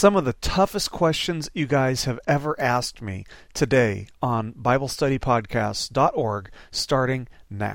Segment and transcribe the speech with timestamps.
[0.00, 7.28] some of the toughest questions you guys have ever asked me today on BibleStudyPodcasts.org starting
[7.50, 7.74] now.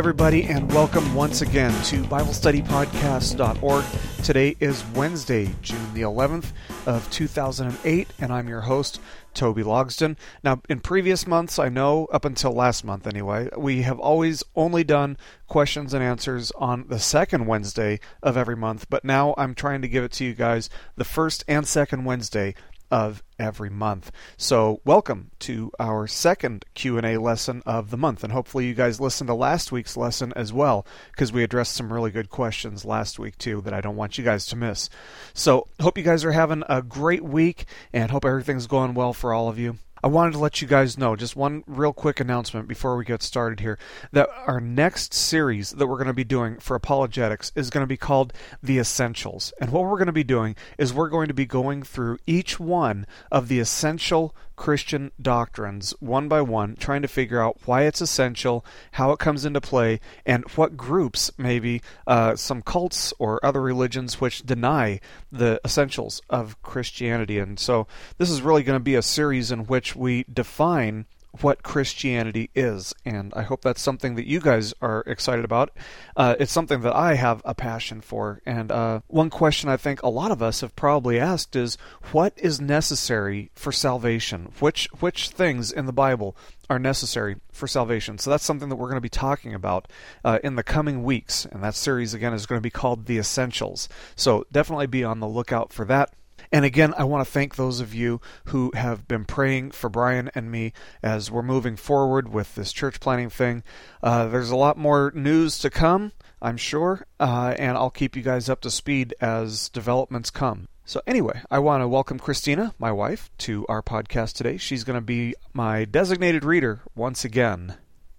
[0.00, 3.84] Everybody, and welcome once again to BibleStudyPodcast.org.
[4.24, 6.52] Today is Wednesday, June the 11th
[6.86, 8.98] of 2008, and I'm your host,
[9.34, 10.16] Toby Logsden.
[10.42, 14.84] Now, in previous months, I know up until last month anyway, we have always only
[14.84, 15.18] done
[15.48, 19.88] questions and answers on the second Wednesday of every month, but now I'm trying to
[19.88, 22.54] give it to you guys the first and second Wednesday
[22.90, 24.10] of every month.
[24.36, 29.28] So, welcome to our second Q&A lesson of the month and hopefully you guys listened
[29.28, 33.38] to last week's lesson as well because we addressed some really good questions last week
[33.38, 34.90] too that I don't want you guys to miss.
[35.34, 39.32] So, hope you guys are having a great week and hope everything's going well for
[39.32, 39.78] all of you.
[40.02, 43.22] I wanted to let you guys know just one real quick announcement before we get
[43.22, 43.78] started here
[44.12, 47.88] that our next series that we're going to be doing for apologetics is going to
[47.88, 49.52] be called The Essentials.
[49.60, 52.58] And what we're going to be doing is we're going to be going through each
[52.58, 58.02] one of the essential Christian doctrines one by one, trying to figure out why it's
[58.02, 58.62] essential,
[58.92, 64.20] how it comes into play, and what groups, maybe uh, some cults or other religions,
[64.20, 65.00] which deny
[65.32, 67.38] the essentials of Christianity.
[67.38, 67.86] And so
[68.18, 71.06] this is really going to be a series in which we define
[71.40, 72.92] what Christianity is.
[73.04, 75.70] And I hope that's something that you guys are excited about.
[76.16, 78.40] Uh, it's something that I have a passion for.
[78.44, 81.78] And uh, one question I think a lot of us have probably asked is
[82.10, 84.52] what is necessary for salvation?
[84.58, 86.36] Which, which things in the Bible
[86.68, 88.18] are necessary for salvation?
[88.18, 89.88] So that's something that we're going to be talking about
[90.24, 91.46] uh, in the coming weeks.
[91.46, 93.88] And that series, again, is going to be called The Essentials.
[94.16, 96.12] So definitely be on the lookout for that.
[96.52, 100.30] And again, I want to thank those of you who have been praying for Brian
[100.34, 103.62] and me as we're moving forward with this church planning thing.
[104.02, 106.10] Uh, there's a lot more news to come,
[106.42, 110.66] I'm sure, uh, and I'll keep you guys up to speed as developments come.
[110.84, 114.56] So, anyway, I want to welcome Christina, my wife, to our podcast today.
[114.56, 117.76] She's going to be my designated reader once again.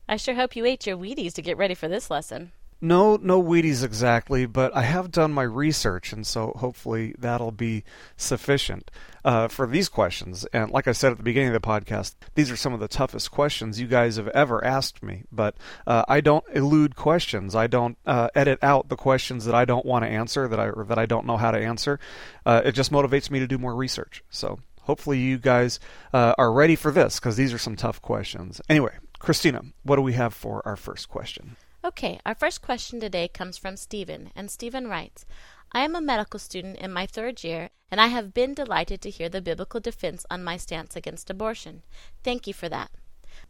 [0.08, 2.54] I sure hope you ate your Wheaties to get ready for this lesson.
[2.84, 7.84] No, no Wheaties exactly, but I have done my research, and so hopefully that'll be
[8.18, 8.90] sufficient
[9.24, 10.46] uh, for these questions.
[10.52, 12.88] And like I said at the beginning of the podcast, these are some of the
[12.88, 15.26] toughest questions you guys have ever asked me.
[15.32, 15.56] But
[15.86, 17.54] uh, I don't elude questions.
[17.54, 20.70] I don't uh, edit out the questions that I don't want to answer, that I
[20.70, 22.00] or that I don't know how to answer.
[22.48, 24.24] Uh, it just motivates me to do more research.
[24.32, 25.80] So hopefully you guys
[26.14, 28.60] uh, are ready for this because these are some tough questions.
[28.68, 31.58] Anyway, Christina, what do we have for our first question?
[31.84, 35.26] Okay, our first question today comes from Stephen, and Stephen writes
[35.72, 39.10] I am a medical student in my third year, and I have been delighted to
[39.10, 41.82] hear the biblical defense on my stance against abortion.
[42.24, 42.92] Thank you for that.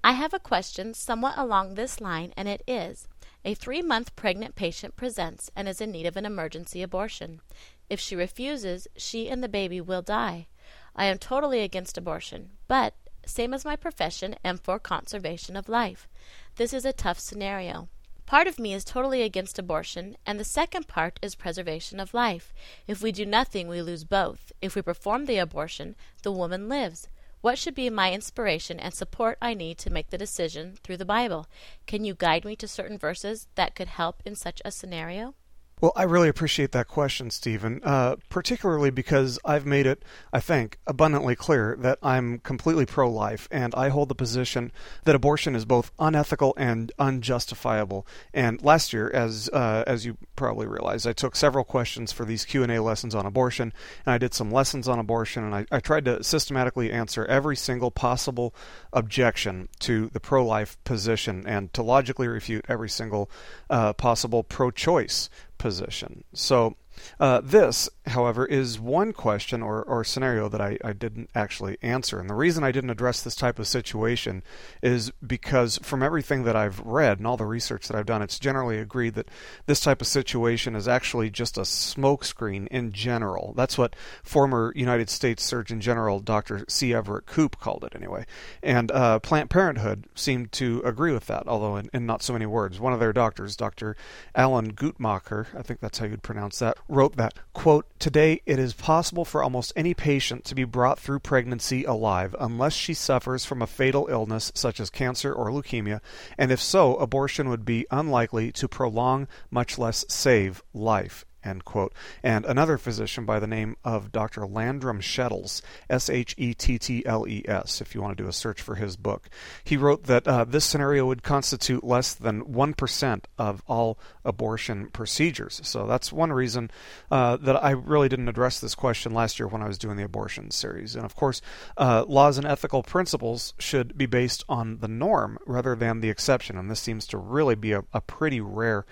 [0.01, 3.05] I have a question somewhat along this line, and it is
[3.43, 7.41] A three month pregnant patient presents and is in need of an emergency abortion.
[7.89, 10.47] If she refuses, she and the baby will die.
[10.95, 12.93] I am totally against abortion, but,
[13.25, 16.07] same as my profession, am for conservation of life.
[16.55, 17.89] This is a tough scenario.
[18.31, 22.53] Part of me is totally against abortion, and the second part is preservation of life.
[22.87, 24.53] If we do nothing, we lose both.
[24.61, 27.09] If we perform the abortion, the woman lives.
[27.41, 31.03] What should be my inspiration and support I need to make the decision through the
[31.03, 31.47] Bible?
[31.87, 35.35] Can you guide me to certain verses that could help in such a scenario?
[35.81, 40.77] Well, I really appreciate that question, Stephen, uh, particularly because I've made it, I think,
[40.85, 44.71] abundantly clear that I'm completely pro life, and I hold the position
[45.05, 48.05] that abortion is both unethical and unjustifiable.
[48.31, 52.45] And last year, as, uh, as you probably realize, I took several questions for these
[52.45, 53.73] Q&A lessons on abortion,
[54.05, 57.55] and I did some lessons on abortion, and I, I tried to systematically answer every
[57.55, 58.53] single possible
[58.93, 63.31] objection to the pro life position and to logically refute every single
[63.71, 65.27] uh, possible pro choice
[65.61, 66.23] position.
[66.33, 66.75] So
[67.19, 72.19] uh, this, however, is one question or, or scenario that I, I didn't actually answer.
[72.19, 74.43] And the reason I didn't address this type of situation
[74.81, 78.39] is because from everything that I've read and all the research that I've done, it's
[78.39, 79.29] generally agreed that
[79.65, 83.53] this type of situation is actually just a smokescreen in general.
[83.55, 86.65] That's what former United States Surgeon General Dr.
[86.67, 86.93] C.
[86.93, 88.25] Everett Koop called it, anyway.
[88.63, 92.45] And uh, Planned Parenthood seemed to agree with that, although in, in not so many
[92.45, 92.79] words.
[92.79, 93.95] One of their doctors, Dr.
[94.35, 98.73] Alan Guttmacher, I think that's how you'd pronounce that, wrote that, quote, Today it is
[98.73, 103.61] possible for almost any patient to be brought through pregnancy alive unless she suffers from
[103.61, 106.01] a fatal illness such as cancer or leukemia,
[106.37, 111.25] and if so, abortion would be unlikely to prolong, much less save, life.
[111.43, 111.93] End quote.
[112.23, 114.45] And another physician by the name of Dr.
[114.45, 118.29] Landrum Shettles, S H E T T L E S, if you want to do
[118.29, 119.29] a search for his book,
[119.63, 125.61] he wrote that uh, this scenario would constitute less than 1% of all abortion procedures.
[125.63, 126.69] So that's one reason
[127.09, 130.03] uh, that I really didn't address this question last year when I was doing the
[130.03, 130.95] abortion series.
[130.95, 131.41] And of course,
[131.77, 136.57] uh, laws and ethical principles should be based on the norm rather than the exception.
[136.57, 138.85] And this seems to really be a, a pretty rare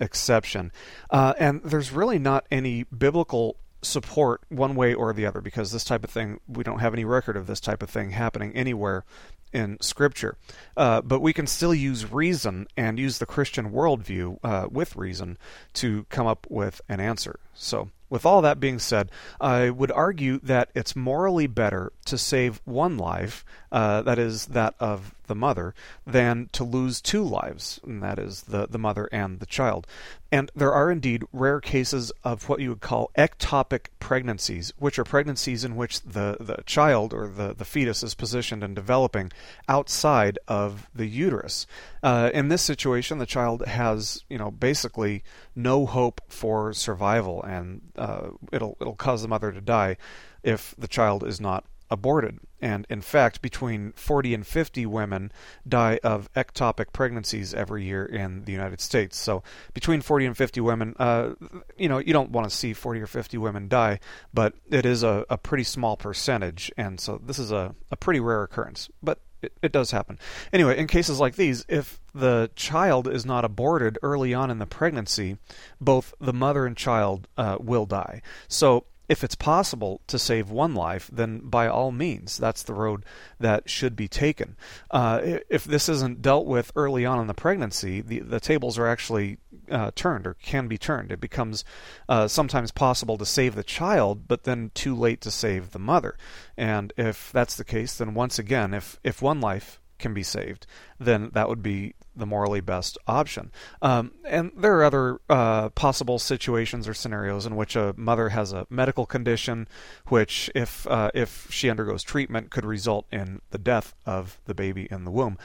[0.00, 0.72] exception.
[1.10, 5.84] Uh, and there's really not any biblical support one way or the other because this
[5.84, 9.04] type of thing, we don't have any record of this type of thing happening anywhere
[9.52, 10.36] in Scripture.
[10.76, 15.38] Uh, but we can still use reason and use the Christian worldview uh, with reason
[15.74, 17.38] to come up with an answer.
[17.54, 22.60] So, with all that being said, I would argue that it's morally better to save
[22.64, 25.74] one life, uh, that is, that of the mother,
[26.06, 29.86] than to lose two lives, and that is the, the mother and the child.
[30.30, 35.04] And there are indeed rare cases of what you would call ectopic pregnancies, which are
[35.04, 39.32] pregnancies in which the, the child or the, the fetus is positioned and developing
[39.68, 41.66] outside of the uterus.
[42.02, 45.22] Uh, in this situation, the child has, you know, basically
[45.54, 48.03] no hope for survival, and uh,
[48.52, 49.96] it'll it'll cause the mother to die
[50.42, 52.38] if the child is not aborted.
[52.60, 55.30] And in fact, between 40 and 50 women
[55.68, 59.18] die of ectopic pregnancies every year in the United States.
[59.18, 59.42] So
[59.74, 61.34] between 40 and 50 women, uh,
[61.76, 64.00] you know, you don't want to see 40 or 50 women die,
[64.32, 66.72] but it is a, a pretty small percentage.
[66.76, 68.88] And so this is a, a pretty rare occurrence.
[69.02, 70.18] But it, it does happen.
[70.52, 74.66] Anyway, in cases like these, if the child is not aborted early on in the
[74.66, 75.38] pregnancy,
[75.80, 78.22] both the mother and child uh, will die.
[78.48, 83.04] So if it's possible to save one life, then by all means, that's the road
[83.38, 84.56] that should be taken.
[84.90, 88.86] Uh, if this isn't dealt with early on in the pregnancy, the, the tables are
[88.86, 89.38] actually
[89.70, 91.12] uh, turned or can be turned.
[91.12, 91.64] It becomes
[92.08, 96.16] uh, sometimes possible to save the child, but then too late to save the mother.
[96.56, 100.66] And if that's the case, then once again, if, if one life can be saved,
[100.98, 103.50] then that would be the morally best option.
[103.82, 108.52] Um, and there are other uh, possible situations or scenarios in which a mother has
[108.52, 109.68] a medical condition,
[110.08, 114.88] which, if uh, if she undergoes treatment, could result in the death of the baby
[114.90, 115.38] in the womb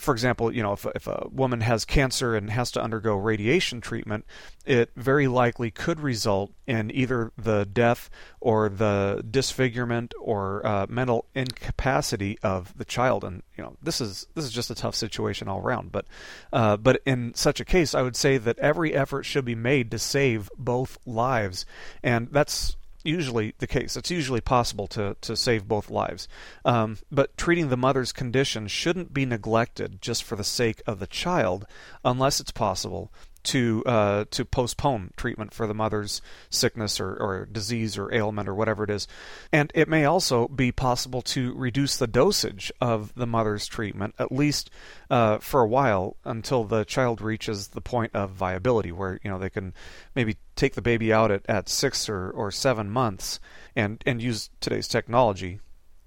[0.00, 3.82] for example, you know, if, if a woman has cancer and has to undergo radiation
[3.82, 4.24] treatment,
[4.64, 8.08] it very likely could result in either the death
[8.40, 13.24] or the disfigurement or uh, mental incapacity of the child.
[13.24, 15.92] And you know, this is this is just a tough situation all around.
[15.92, 16.06] But
[16.50, 19.90] uh, but in such a case, I would say that every effort should be made
[19.90, 21.66] to save both lives,
[22.02, 23.96] and that's usually the case.
[23.96, 26.28] It's usually possible to, to save both lives.
[26.64, 31.06] Um, but treating the mother's condition shouldn't be neglected just for the sake of the
[31.06, 31.66] child
[32.04, 33.12] unless it's possible
[33.44, 38.54] to uh, to postpone treatment for the mother's sickness or, or disease or ailment or
[38.54, 39.06] whatever it is.
[39.52, 44.32] And it may also be possible to reduce the dosage of the mother's treatment, at
[44.32, 44.70] least
[45.08, 49.38] uh, for a while, until the child reaches the point of viability, where you know
[49.38, 49.74] they can
[50.14, 53.40] maybe take the baby out at, at six or, or seven months
[53.74, 55.60] and, and use today's technology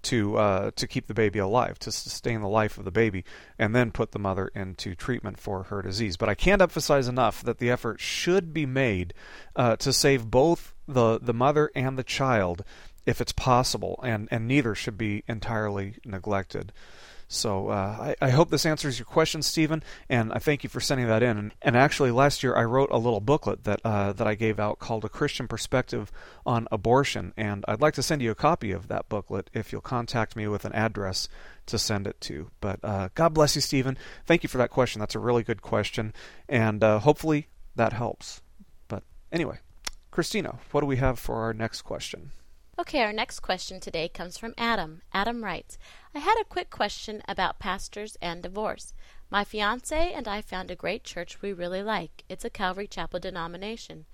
[0.03, 3.23] to uh, to keep the baby alive, to sustain the life of the baby,
[3.57, 6.17] and then put the mother into treatment for her disease.
[6.17, 9.13] But I can't emphasize enough that the effort should be made
[9.55, 12.63] uh, to save both the the mother and the child,
[13.05, 16.71] if it's possible, and and neither should be entirely neglected.
[17.33, 20.79] So uh, I, I, hope this answers your question, Stephen, and I thank you for
[20.79, 21.37] sending that in.
[21.37, 24.59] And, and actually, last year I wrote a little booklet that uh, that I gave
[24.59, 26.11] out called "A Christian Perspective
[26.45, 29.81] on Abortion," and I'd like to send you a copy of that booklet if you'll
[29.81, 31.27] contact me with an address
[31.67, 32.51] to send it to.
[32.61, 33.97] But uh, God bless you, Stephen.
[34.25, 34.99] Thank you for that question.
[34.99, 36.13] That's a really good question,
[36.47, 38.41] and uh, hopefully that helps.
[38.87, 39.57] But anyway,
[40.11, 42.31] Christina, what do we have for our next question?
[42.79, 45.03] Okay, our next question today comes from Adam.
[45.13, 45.77] Adam writes,
[46.15, 48.95] I had a quick question about pastors and divorce.
[49.29, 52.23] My fiance and I found a great church we really like.
[52.29, 54.05] It's a Calvary Chapel denomination.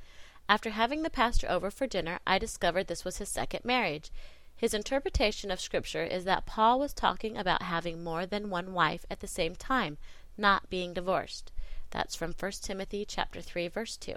[0.49, 4.11] After having the pastor over for dinner, I discovered this was his second marriage.
[4.57, 9.05] His interpretation of Scripture is that Paul was talking about having more than one wife
[9.09, 9.97] at the same time,
[10.37, 11.53] not being divorced.
[11.91, 14.15] That's from 1 Timothy chapter 3 verse 2.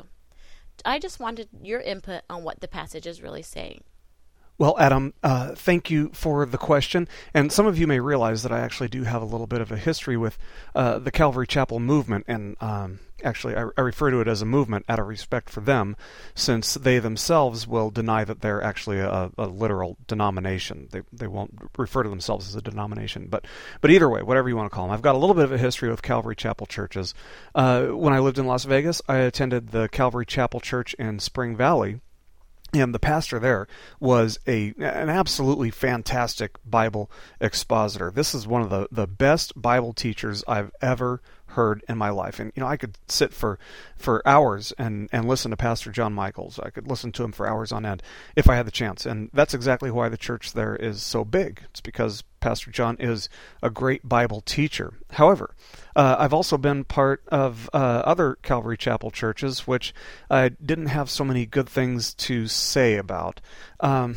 [0.85, 3.85] I just wanted your input on what the passage is really saying.
[4.63, 7.09] Well, Adam, uh, thank you for the question.
[7.35, 9.73] And some of you may realize that I actually do have a little bit of
[9.73, 10.39] a history with
[10.73, 12.27] uh, the Calvary Chapel movement.
[12.29, 15.63] And um, actually, I, I, refer to it as a movement out of respect for
[15.63, 15.97] them,
[16.37, 20.87] since they themselves will deny that they're actually a, a literal denomination.
[20.93, 23.27] They, they won't refer to themselves as a denomination.
[23.29, 23.45] But,
[23.81, 25.51] but either way, whatever you want to call them, I've got a little bit of
[25.51, 27.15] a history with Calvary Chapel churches.
[27.53, 31.57] Uh, when I lived in Las Vegas, I attended the Calvary Chapel Church in Spring
[31.57, 31.99] Valley
[32.73, 33.67] and the pastor there
[34.01, 37.11] was a an absolutely fantastic Bible
[37.41, 38.11] expositor.
[38.11, 41.21] This is one of the, the best Bible teachers I've ever
[41.53, 42.39] heard in my life.
[42.41, 43.59] And you know, I could sit for
[43.97, 46.59] for hours and and listen to Pastor John Michaels.
[46.59, 48.03] I could listen to him for hours on end
[48.37, 49.07] if I had the chance.
[49.07, 51.63] And that's exactly why the church there is so big.
[51.71, 53.29] It's because Pastor John is
[53.63, 54.95] a great Bible teacher.
[55.11, 55.55] However,
[55.95, 59.95] uh, I've also been part of uh, other Calvary Chapel churches which
[60.31, 63.41] I didn't have so many good things to say about.
[63.81, 64.17] Um,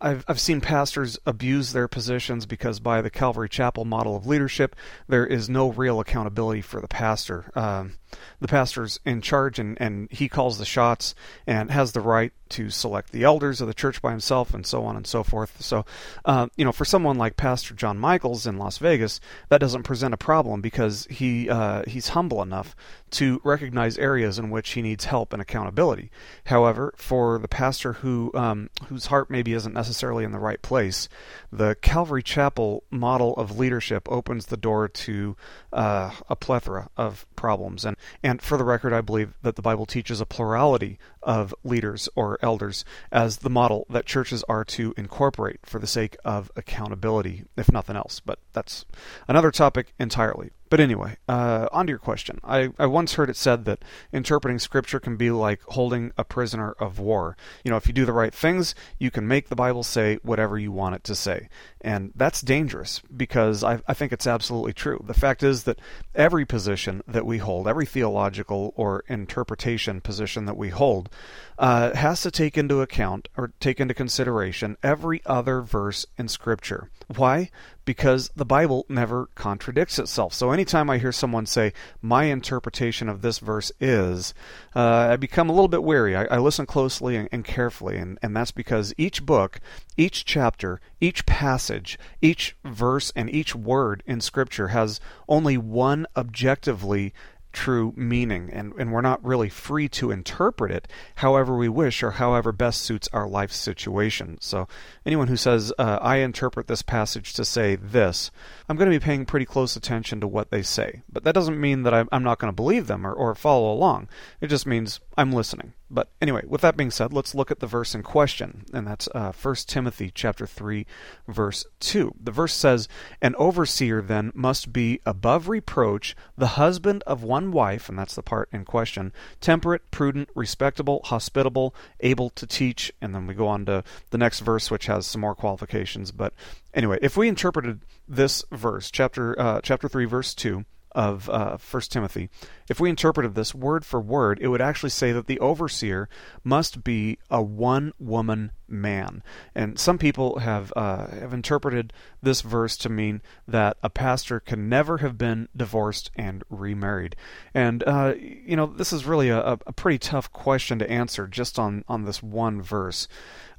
[0.00, 4.76] I've I've seen pastors abuse their positions because by the Calvary Chapel model of leadership,
[5.08, 7.50] there is no real accountability for the pastor.
[7.54, 7.94] Um,
[8.40, 11.14] the pastor's in charge and, and he calls the shots
[11.46, 14.84] and has the right to select the elders of the church by himself and so
[14.84, 15.60] on and so forth.
[15.60, 15.84] So,
[16.24, 20.14] uh, you know, for someone like Pastor John Michaels in Las Vegas, that doesn't present
[20.14, 22.76] a problem because he uh, he's humble enough
[23.12, 26.10] to recognize areas in which he needs help and accountability.
[26.44, 31.08] However, for the pastor who um, whose heart maybe isn't necessarily in the right place,
[31.50, 35.36] the Calvary Chapel model of leadership opens the door to
[35.72, 37.84] uh, a plethora of problems.
[37.84, 42.08] And and for the record, I believe that the Bible teaches a plurality of leaders
[42.14, 47.44] or elders as the model that churches are to incorporate for the sake of accountability,
[47.56, 48.20] if nothing else.
[48.24, 48.86] But that's
[49.28, 50.52] another topic entirely.
[50.68, 52.40] But anyway, uh, on to your question.
[52.42, 56.72] I, I once heard it said that interpreting scripture can be like holding a prisoner
[56.80, 57.36] of war.
[57.62, 60.58] You know, if you do the right things, you can make the Bible say whatever
[60.58, 61.48] you want it to say.
[61.80, 65.02] And that's dangerous because I, I think it's absolutely true.
[65.06, 65.78] The fact is that
[66.16, 71.08] every position that we hold, every theological or interpretation position that we hold,
[71.58, 76.90] uh, has to take into account or take into consideration every other verse in Scripture.
[77.14, 77.50] Why?
[77.84, 80.34] Because the Bible never contradicts itself.
[80.34, 84.34] So anytime I hear someone say, my interpretation of this verse is,
[84.74, 86.16] uh, I become a little bit wary.
[86.16, 89.60] I, I listen closely and, and carefully, and, and that's because each book,
[89.96, 97.14] each chapter, each passage, each verse, and each word in Scripture has only one objectively
[97.56, 100.86] true meaning, and, and we're not really free to interpret it
[101.16, 104.36] however we wish or however best suits our life situation.
[104.42, 104.68] So,
[105.06, 108.30] anyone who says, uh, I interpret this passage to say this,
[108.68, 111.02] I'm going to be paying pretty close attention to what they say.
[111.10, 113.72] But that doesn't mean that I'm, I'm not going to believe them or, or follow
[113.72, 114.08] along.
[114.42, 115.72] It just means I'm listening.
[115.88, 119.08] But anyway, with that being said, let's look at the verse in question, and that's
[119.14, 120.84] uh, 1 Timothy chapter 3,
[121.28, 122.12] verse 2.
[122.20, 122.88] The verse says,
[123.22, 128.22] An overseer then must be above reproach, the husband of one wife, and that's the
[128.22, 133.64] part in question, temperate, prudent, respectable, hospitable, able to teach, and then we go on
[133.66, 136.10] to the next verse, which has some more qualifications.
[136.10, 136.34] But
[136.74, 140.64] anyway, if we interpreted this verse, chapter uh, chapter 3, verse 2,
[140.96, 142.30] of uh, 1 Timothy,
[142.70, 146.08] if we interpreted this word for word, it would actually say that the overseer
[146.42, 149.22] must be a one woman man.
[149.54, 154.70] And some people have uh, have interpreted this verse to mean that a pastor can
[154.70, 157.14] never have been divorced and remarried.
[157.52, 161.58] And uh, you know, this is really a, a pretty tough question to answer just
[161.58, 163.06] on on this one verse.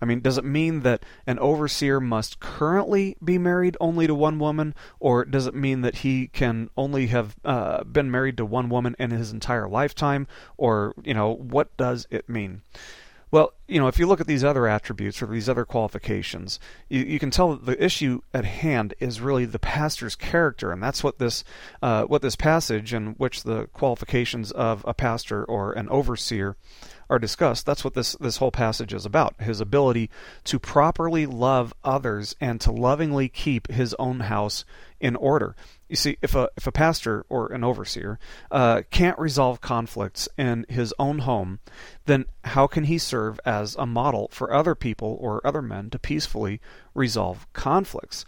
[0.02, 4.40] I mean, does it mean that an overseer must currently be married only to one
[4.40, 8.70] woman, or does it mean that he can only have uh, been married to one
[8.70, 10.28] woman in his entire lifetime,
[10.58, 12.62] or you know, what does it mean?
[13.30, 17.02] Well, you know, if you look at these other attributes or these other qualifications, you,
[17.02, 21.04] you can tell that the issue at hand is really the pastor's character, and that's
[21.04, 21.44] what this
[21.82, 26.56] uh, what this passage in which the qualifications of a pastor or an overseer
[27.10, 27.66] are discussed.
[27.66, 30.10] That's what this, this whole passage is about his ability
[30.46, 34.66] to properly love others and to lovingly keep his own house
[35.00, 35.56] in order.
[35.88, 38.20] You see, if a, if a pastor or an overseer
[38.52, 41.60] uh, can't resolve conflicts in his own home,
[42.06, 46.00] then how can he serve as a model for other people or other men to
[46.00, 46.60] peacefully
[46.94, 48.26] resolve conflicts?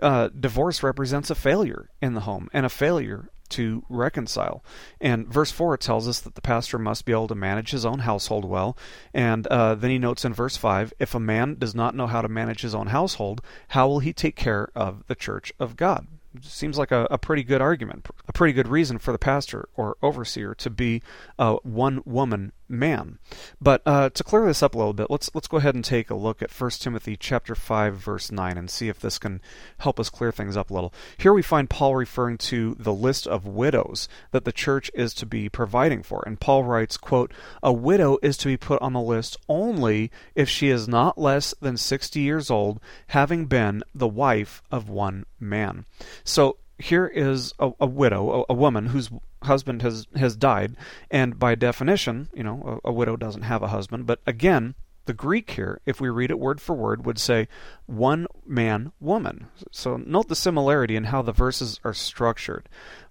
[0.00, 4.64] Uh, divorce represents a failure in the home and a failure to reconcile.
[5.00, 8.00] And verse 4 tells us that the pastor must be able to manage his own
[8.00, 8.76] household well.
[9.14, 12.22] And uh, then he notes in verse 5 if a man does not know how
[12.22, 16.06] to manage his own household, how will he take care of the church of God?
[16.40, 19.98] Seems like a, a pretty good argument, a pretty good reason for the pastor or
[20.02, 21.02] overseer to be
[21.38, 23.18] a one woman man.
[23.60, 26.10] But uh, to clear this up a little bit, let's let's go ahead and take
[26.10, 29.40] a look at 1 Timothy chapter 5 verse 9 and see if this can
[29.78, 30.92] help us clear things up a little.
[31.18, 35.26] Here we find Paul referring to the list of widows that the church is to
[35.26, 36.22] be providing for.
[36.26, 40.48] And Paul writes, quote, "A widow is to be put on the list only if
[40.48, 45.84] she is not less than 60 years old, having been the wife of one man."
[46.24, 49.10] So here is a, a widow, a, a, woman whose
[49.42, 50.76] husband has has died,
[51.10, 54.06] and by definition, you know, a, a widow doesn't have a husband.
[54.06, 54.74] But again,
[55.04, 57.48] the Greek here, if we read it word for word, would say
[57.86, 59.48] one man, woman.
[59.70, 62.68] So note the similarity in how the verses are structured.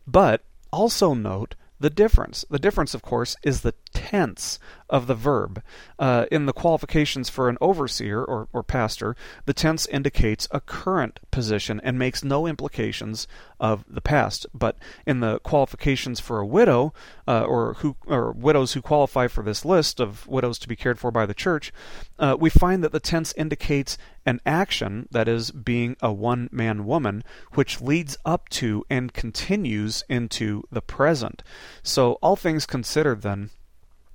[0.07, 2.45] But also note the difference.
[2.49, 4.59] The difference, of course, is the tense
[4.89, 5.63] of the verb.
[5.97, 11.19] Uh, in the qualifications for an overseer or, or pastor, the tense indicates a current
[11.31, 13.27] position and makes no implications
[13.59, 14.45] of the past.
[14.53, 16.93] But in the qualifications for a widow,
[17.27, 20.99] uh, or who or widows who qualify for this list of widows to be cared
[20.99, 21.73] for by the church,
[22.21, 27.23] uh, we find that the tense indicates an action that is being a one-man woman,
[27.53, 31.41] which leads up to and continues into the present.
[31.81, 33.49] So all things considered, then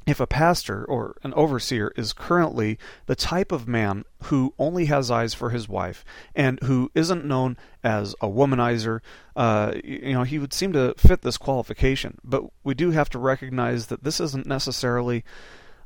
[0.06, 5.10] if a pastor or an overseer is currently the type of man who only has
[5.10, 9.00] eyes for his wife and who isn't known as a womanizer,
[9.34, 12.18] uh, you know, he would seem to fit this qualification.
[12.22, 15.24] But we do have to recognize that this isn't necessarily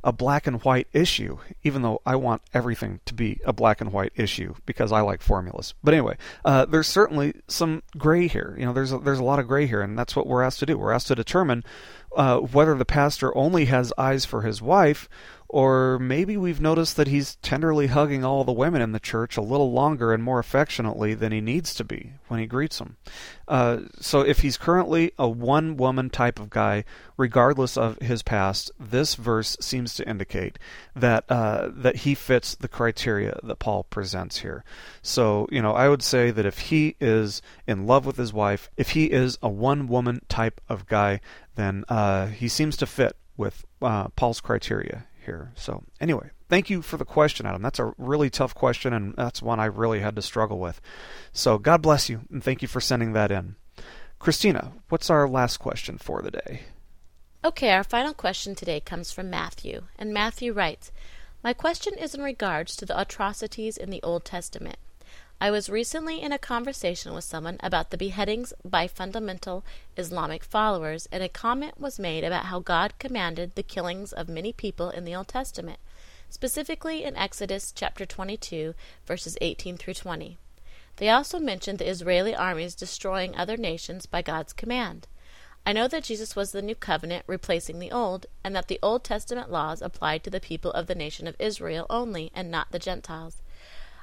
[0.03, 3.93] a black and white issue, even though I want everything to be a black and
[3.93, 5.75] white issue because I like formulas.
[5.83, 8.55] But anyway, uh, there's certainly some gray here.
[8.59, 10.61] You know, there's a, there's a lot of gray here, and that's what we're asked
[10.61, 10.79] to do.
[10.79, 11.65] We're asked to determine
[12.17, 15.09] uh, whether the pastor only has eyes for his wife
[15.53, 19.43] or maybe we've noticed that he's tenderly hugging all the women in the church a
[19.43, 22.97] little longer and more affectionately than he needs to be when he greets them.
[23.49, 26.85] Uh, so if he's currently a one woman type of guy,
[27.17, 30.57] regardless of his past, this verse seems to indicate
[30.95, 34.63] that uh, that he fits the criteria that Paul presents here.
[35.03, 38.71] So you know, I would say that if he is in love with his wife,
[38.77, 41.21] if he is a one woman type of guy,
[41.57, 45.53] then uh, he seems to fit with uh, Paul's criteria here.
[45.55, 47.63] So, anyway, thank you for the question, Adam.
[47.63, 50.81] That's a really tough question, and that's one I really had to struggle with.
[51.33, 53.57] So, God bless you, and thank you for sending that in.
[54.19, 56.63] Christina, what's our last question for the day?
[57.43, 60.93] Okay, our final question today comes from Matthew, and Matthew writes
[61.43, 64.77] My question is in regards to the atrocities in the Old Testament.
[65.43, 69.65] I was recently in a conversation with someone about the beheadings by fundamental
[69.97, 74.53] Islamic followers, and a comment was made about how God commanded the killings of many
[74.53, 75.79] people in the Old Testament,
[76.29, 78.75] specifically in Exodus chapter 22,
[79.07, 80.37] verses 18 through 20.
[80.97, 85.07] They also mentioned the Israeli armies destroying other nations by God's command.
[85.65, 89.05] I know that Jesus was the new covenant replacing the old, and that the Old
[89.05, 92.79] Testament laws applied to the people of the nation of Israel only and not the
[92.79, 93.41] Gentiles.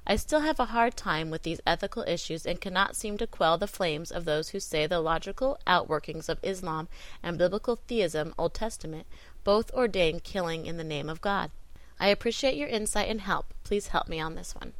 [0.09, 3.57] I still have a hard time with these ethical issues and cannot seem to quell
[3.57, 6.87] the flames of those who say the logical outworkings of Islam
[7.21, 9.05] and biblical theism, Old Testament,
[9.43, 11.51] both ordain killing in the name of God.
[11.99, 13.53] I appreciate your insight and help.
[13.65, 14.71] Please help me on this one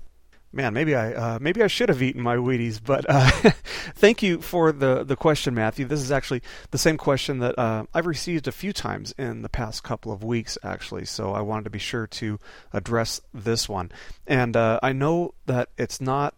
[0.58, 2.82] man, maybe I uh, maybe I should have eaten my Wheaties.
[2.84, 3.30] But uh,
[3.96, 5.86] thank you for the the question, Matthew.
[5.86, 6.42] This is actually
[6.72, 10.24] the same question that uh, I've received a few times in the past couple of
[10.24, 11.06] weeks, actually.
[11.06, 12.40] So I wanted to be sure to
[12.74, 13.92] address this one.
[14.26, 16.36] And uh, I know that it's not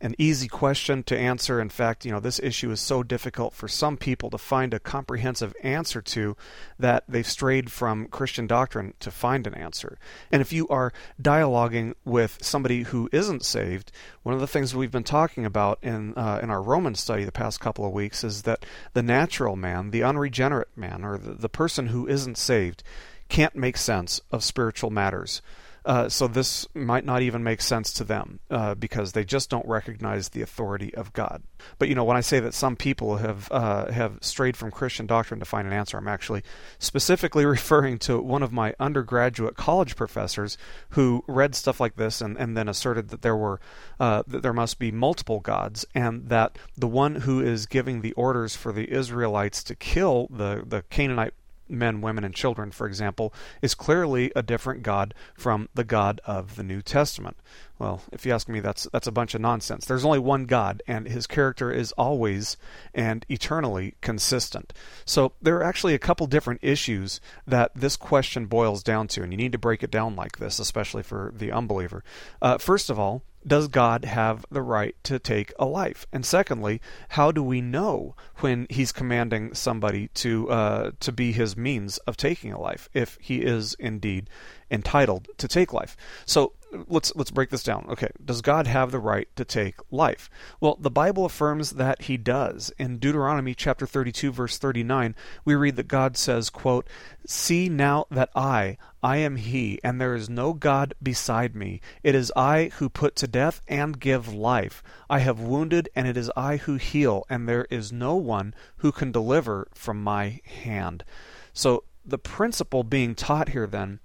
[0.00, 1.60] an easy question to answer.
[1.60, 4.80] In fact, you know, this issue is so difficult for some people to find a
[4.80, 6.36] comprehensive answer to
[6.78, 9.98] that they've strayed from Christian doctrine to find an answer.
[10.30, 14.90] And if you are dialoguing with somebody who isn't saved, one of the things we've
[14.90, 18.42] been talking about in uh, in our Roman study the past couple of weeks is
[18.42, 22.82] that the natural man, the unregenerate man, or the, the person who isn't saved,
[23.28, 25.40] can't make sense of spiritual matters.
[25.84, 29.66] Uh, so this might not even make sense to them uh, because they just don't
[29.66, 31.42] recognize the authority of God.
[31.78, 35.06] But you know, when I say that some people have uh, have strayed from Christian
[35.06, 36.42] doctrine to find an answer, I'm actually
[36.78, 40.56] specifically referring to one of my undergraduate college professors
[40.90, 43.60] who read stuff like this and, and then asserted that there were
[44.00, 48.12] uh, that there must be multiple gods and that the one who is giving the
[48.12, 51.34] orders for the Israelites to kill the the Canaanite
[51.78, 53.32] men, women, and children, for example,
[53.62, 57.36] is clearly a different God from the God of the New Testament.
[57.78, 59.84] Well, if you ask me, that's that's a bunch of nonsense.
[59.84, 62.56] There's only one God, and His character is always
[62.94, 64.72] and eternally consistent.
[65.04, 69.32] So there are actually a couple different issues that this question boils down to, and
[69.32, 72.04] you need to break it down like this, especially for the unbeliever.
[72.40, 76.06] Uh, first of all, does God have the right to take a life?
[76.12, 76.80] And secondly,
[77.10, 82.16] how do we know when He's commanding somebody to uh, to be His means of
[82.16, 84.28] taking a life, if He is indeed
[84.70, 85.96] entitled to take life?
[86.26, 86.52] So
[86.88, 87.86] let's let's break this down.
[87.88, 90.28] Okay, does God have the right to take life?
[90.60, 92.72] Well, the Bible affirms that he does.
[92.78, 96.88] In Deuteronomy chapter 32 verse 39, we read that God says, quote,
[97.26, 101.80] "See now that I, I am he, and there is no god beside me.
[102.02, 104.82] It is I who put to death and give life.
[105.08, 108.92] I have wounded, and it is I who heal, and there is no one who
[108.92, 111.04] can deliver from my hand."
[111.52, 114.00] So the principle being taught here then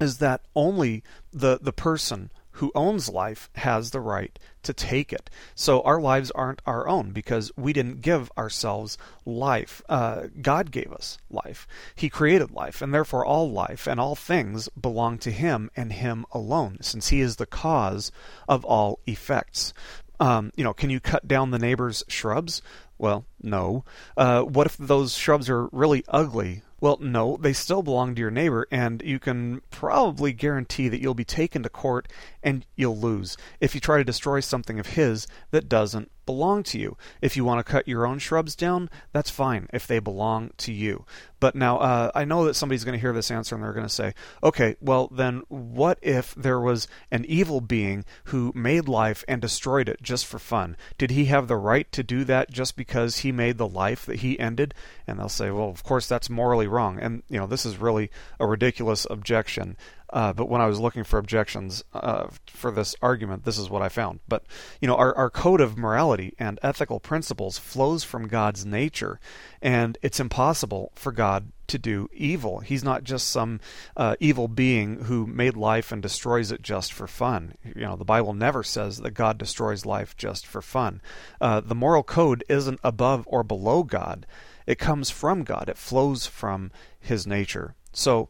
[0.00, 5.30] is that only the, the person who owns life has the right to take it.
[5.54, 9.80] So our lives aren't our own because we didn't give ourselves life.
[9.88, 11.66] Uh, God gave us life.
[11.94, 16.26] He created life, and therefore all life and all things belong to Him and Him
[16.32, 18.12] alone, since He is the cause
[18.48, 19.72] of all effects.
[20.18, 22.60] Um, you know, can you cut down the neighbor's shrubs?
[22.98, 23.84] Well, no.
[24.18, 26.62] Uh, what if those shrubs are really ugly?
[26.80, 31.14] Well, no, they still belong to your neighbor, and you can probably guarantee that you'll
[31.14, 32.08] be taken to court
[32.42, 36.78] and you'll lose if you try to destroy something of his that doesn't belong to
[36.78, 36.96] you.
[37.20, 40.72] If you want to cut your own shrubs down, that's fine if they belong to
[40.72, 41.04] you.
[41.40, 43.86] But now, uh, I know that somebody's going to hear this answer and they're going
[43.86, 49.24] to say, okay, well, then what if there was an evil being who made life
[49.26, 50.76] and destroyed it just for fun?
[50.98, 54.20] Did he have the right to do that just because he made the life that
[54.20, 54.74] he ended?
[55.06, 56.98] And they'll say, well, of course, that's morally wrong.
[57.00, 59.78] And, you know, this is really a ridiculous objection.
[60.12, 63.82] Uh, but when I was looking for objections uh, for this argument, this is what
[63.82, 64.20] I found.
[64.28, 64.44] But
[64.80, 69.20] you know, our our code of morality and ethical principles flows from God's nature,
[69.62, 72.58] and it's impossible for God to do evil.
[72.58, 73.60] He's not just some
[73.96, 77.54] uh, evil being who made life and destroys it just for fun.
[77.64, 81.00] You know, the Bible never says that God destroys life just for fun.
[81.40, 84.26] Uh, the moral code isn't above or below God.
[84.66, 85.68] It comes from God.
[85.68, 87.76] It flows from His nature.
[87.92, 88.28] So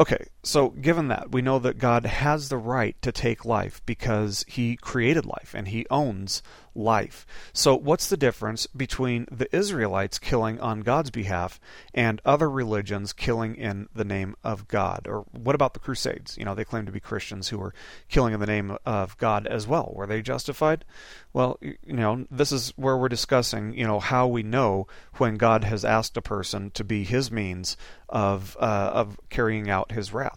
[0.00, 4.44] Okay, so given that, we know that God has the right to take life because
[4.48, 6.42] he created life and he owns
[6.74, 7.26] life.
[7.52, 11.60] So, what's the difference between the Israelites killing on God's behalf
[11.94, 15.06] and other religions killing in the name of God?
[15.08, 16.38] Or what about the Crusades?
[16.38, 17.74] You know, they claim to be Christians who were
[18.08, 19.92] killing in the name of God as well.
[19.94, 20.84] Were they justified?
[21.32, 25.64] Well, you know, this is where we're discussing, you know, how we know when God
[25.64, 27.76] has asked a person to be his means
[28.08, 30.29] of uh, of carrying out his wrath.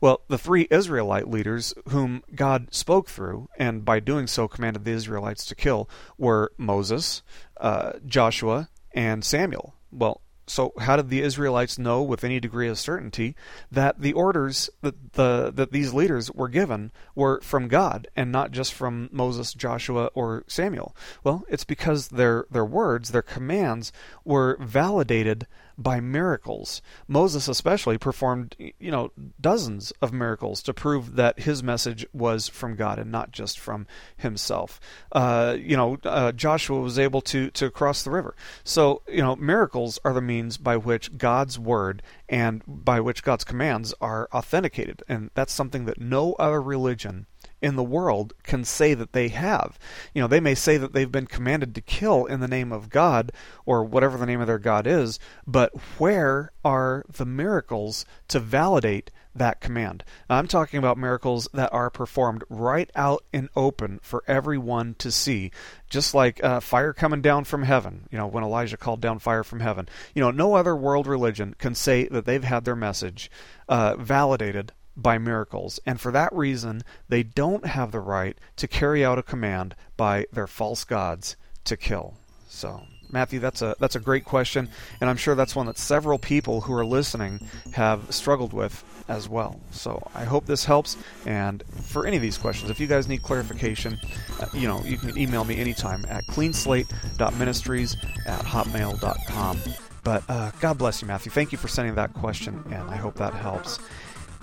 [0.00, 4.92] Well, the three Israelite leaders whom God spoke through, and by doing so commanded the
[4.92, 7.22] Israelites to kill, were Moses,
[7.58, 9.74] uh, Joshua, and Samuel.
[9.90, 13.34] Well, so how did the Israelites know with any degree of certainty
[13.70, 18.52] that the orders that the that these leaders were given were from God and not
[18.52, 20.94] just from Moses, Joshua, or Samuel?
[21.24, 23.92] Well, it's because their their words, their commands
[24.24, 25.46] were validated
[25.78, 26.80] by miracles.
[27.06, 32.76] Moses especially performed, you know, dozens of miracles to prove that his message was from
[32.76, 33.86] God and not just from
[34.16, 34.80] himself.
[35.12, 38.34] Uh, you know, uh, Joshua was able to to cross the river.
[38.64, 43.44] So, you know, miracles are the means by which God's word and by which God's
[43.44, 47.26] commands are authenticated, and that's something that no other religion
[47.62, 49.78] in the world can say that they have.
[50.14, 52.90] You know, they may say that they've been commanded to kill in the name of
[52.90, 53.32] God
[53.64, 59.10] or whatever the name of their God is, but where are the miracles to validate
[59.34, 60.04] that command?
[60.28, 65.50] I'm talking about miracles that are performed right out in open for everyone to see,
[65.88, 69.44] just like uh, fire coming down from heaven, you know, when Elijah called down fire
[69.44, 69.88] from heaven.
[70.14, 73.30] You know, no other world religion can say that they've had their message
[73.68, 79.04] uh, validated by miracles, and for that reason they don't have the right to carry
[79.04, 82.14] out a command by their false gods to kill.
[82.48, 84.68] So, Matthew, that's a that's a great question,
[85.00, 87.40] and I'm sure that's one that several people who are listening
[87.72, 89.60] have struggled with as well.
[89.70, 90.96] So I hope this helps.
[91.24, 93.98] And for any of these questions, if you guys need clarification,
[94.40, 99.60] uh, you know you can email me anytime at cleanslate.ministries at hotmail.com.
[100.02, 101.32] But uh, God bless you, Matthew.
[101.32, 103.80] Thank you for sending that question, and I hope that helps.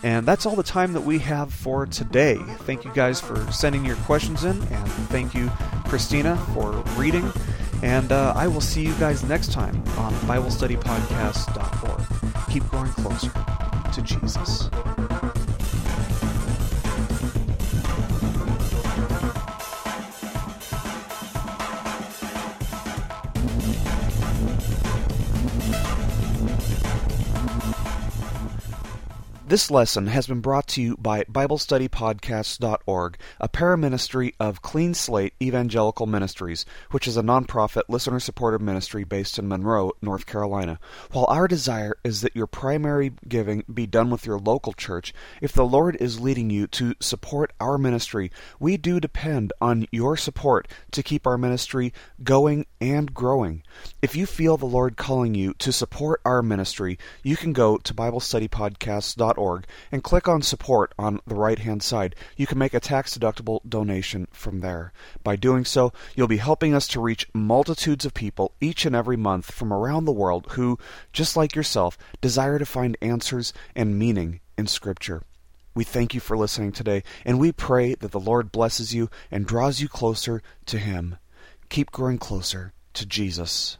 [0.03, 2.37] And that's all the time that we have for today.
[2.59, 5.49] Thank you guys for sending your questions in, and thank you,
[5.85, 7.31] Christina, for reading.
[7.81, 12.51] And uh, I will see you guys next time on BibleStudyPodcast.org.
[12.51, 13.31] Keep growing closer
[13.93, 14.69] to Jesus.
[29.53, 36.07] This lesson has been brought to you by BibleStudyPodcasts.org, a paraministry of Clean Slate Evangelical
[36.07, 40.79] Ministries, which is a nonprofit, listener supported ministry based in Monroe, North Carolina.
[41.11, 45.53] While our desire is that your primary giving be done with your local church, if
[45.53, 50.67] the Lord is leading you to support our ministry, we do depend on your support
[50.93, 53.61] to keep our ministry going and growing.
[54.01, 57.93] If you feel the Lord calling you to support our ministry, you can go to
[57.93, 59.42] BibleStudyPodcasts.org
[59.91, 62.15] and click on support on the right hand side.
[62.37, 64.93] You can make a tax deductible donation from there.
[65.23, 69.17] By doing so, you'll be helping us to reach multitudes of people each and every
[69.17, 70.77] month from around the world who,
[71.11, 75.23] just like yourself, desire to find answers and meaning in Scripture.
[75.75, 79.45] We thank you for listening today, and we pray that the Lord blesses you and
[79.45, 81.17] draws you closer to Him.
[81.69, 83.77] Keep growing closer to Jesus.